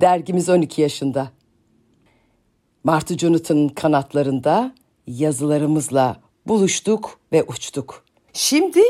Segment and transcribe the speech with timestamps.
[0.00, 1.30] Dergimiz 12 yaşında.
[2.84, 4.74] Martı Jonathan'ın kanatlarında
[5.06, 8.04] yazılarımızla buluştuk ve uçtuk.
[8.32, 8.80] Şimdi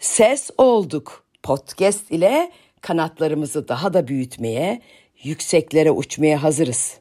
[0.00, 1.24] ses olduk.
[1.42, 4.82] Podcast ile kanatlarımızı daha da büyütmeye,
[5.22, 6.98] yükseklere uçmaya hazırız.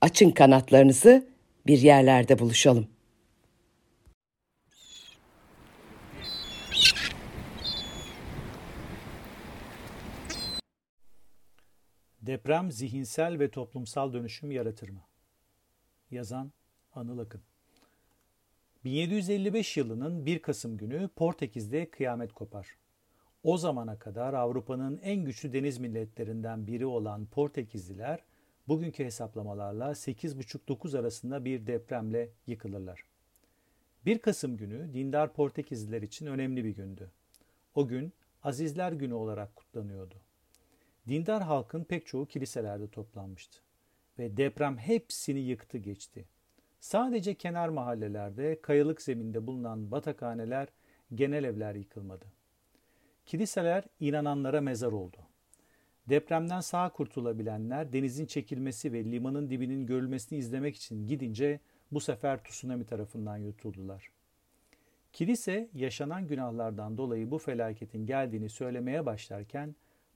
[0.00, 1.26] Açın kanatlarınızı,
[1.66, 2.86] bir yerlerde buluşalım.
[12.26, 15.00] Deprem zihinsel ve toplumsal dönüşüm yaratır mı?
[16.10, 16.52] Yazan
[16.94, 17.40] Anıl Akın
[18.84, 22.76] 1755 yılının 1 Kasım günü Portekiz'de kıyamet kopar.
[23.42, 28.20] O zamana kadar Avrupa'nın en güçlü deniz milletlerinden biri olan Portekizliler
[28.68, 33.04] bugünkü hesaplamalarla 8,5-9 arasında bir depremle yıkılırlar.
[34.06, 37.10] 1 Kasım günü dindar Portekizliler için önemli bir gündü.
[37.74, 40.14] O gün Azizler Günü olarak kutlanıyordu.
[41.08, 43.58] Dindar halkın pek çoğu kiliselerde toplanmıştı
[44.18, 46.24] ve deprem hepsini yıktı geçti.
[46.80, 50.68] Sadece kenar mahallelerde kayalık zeminde bulunan batakhaneler,
[51.14, 52.24] genel evler yıkılmadı.
[53.26, 55.16] Kiliseler inananlara mezar oldu.
[56.08, 61.60] Depremden sağ kurtulabilenler denizin çekilmesi ve limanın dibinin görülmesini izlemek için gidince
[61.92, 64.10] bu sefer tsunami tarafından yutuldular.
[65.12, 69.74] Kilise yaşanan günahlardan dolayı bu felaketin geldiğini söylemeye başlarken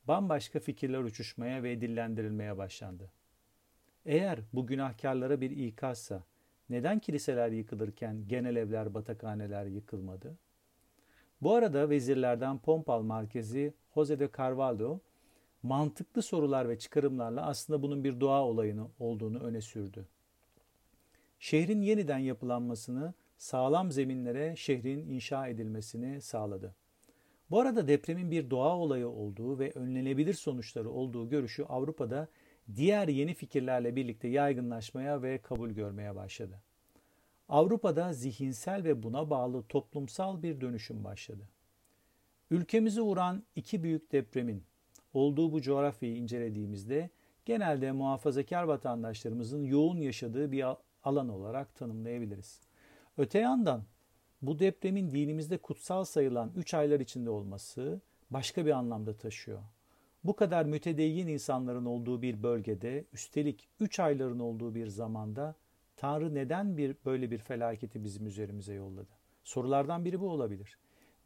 [0.09, 3.11] bambaşka fikirler uçuşmaya ve dillendirilmeye başlandı.
[4.07, 6.23] Eğer bu günahkarlara bir ikazsa
[6.71, 10.37] neden kiliseler yıkılırken genel evler, batakhaneler yıkılmadı?
[11.43, 15.01] Bu arada vezirlerden Pompal merkezi Jose de Carvalho
[15.63, 20.07] mantıklı sorular ve çıkarımlarla aslında bunun bir doğa olayını olduğunu öne sürdü.
[21.39, 26.75] Şehrin yeniden yapılanmasını, sağlam zeminlere şehrin inşa edilmesini sağladı.
[27.51, 32.29] Bu arada depremin bir doğa olayı olduğu ve önlenebilir sonuçları olduğu görüşü Avrupa'da
[32.77, 36.63] diğer yeni fikirlerle birlikte yaygınlaşmaya ve kabul görmeye başladı.
[37.49, 41.49] Avrupa'da zihinsel ve buna bağlı toplumsal bir dönüşüm başladı.
[42.51, 44.65] Ülkemizi vuran iki büyük depremin
[45.15, 47.11] olduğu bu coğrafyayı incelediğimizde
[47.45, 50.65] genelde muhafazakar vatandaşlarımızın yoğun yaşadığı bir
[51.05, 52.61] alan olarak tanımlayabiliriz.
[53.19, 53.85] Öte yandan
[54.43, 58.01] bu depremin dinimizde kutsal sayılan üç aylar içinde olması
[58.31, 59.63] başka bir anlamda taşıyor.
[60.25, 65.55] Bu kadar mütedeyyin insanların olduğu bir bölgede, üstelik üç ayların olduğu bir zamanda
[65.97, 69.13] Tanrı neden bir böyle bir felaketi bizim üzerimize yolladı?
[69.45, 70.79] Sorulardan biri bu olabilir.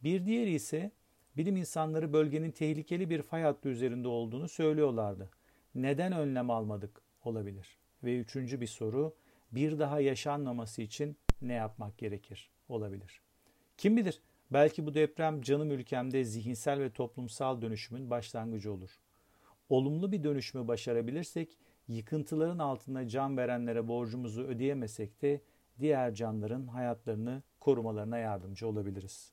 [0.03, 0.93] Bir diğeri ise
[1.37, 5.31] bilim insanları bölgenin tehlikeli bir fay hattı üzerinde olduğunu söylüyorlardı.
[5.75, 7.79] Neden önlem almadık olabilir?
[8.05, 9.15] Ve üçüncü bir soru,
[9.53, 13.21] bir daha yaşanmaması için ne yapmak gerekir olabilir?
[13.77, 14.21] Kim bilir?
[14.51, 18.91] Belki bu deprem canım ülkemde zihinsel ve toplumsal dönüşümün başlangıcı olur.
[19.69, 25.41] Olumlu bir dönüşümü başarabilirsek yıkıntıların altında can verenlere borcumuzu ödeyemesek de
[25.81, 29.33] diğer canların hayatlarını korumalarına yardımcı olabiliriz.